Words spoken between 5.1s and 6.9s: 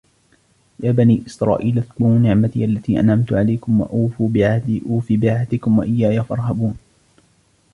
بعهدكم وإياي فارهبون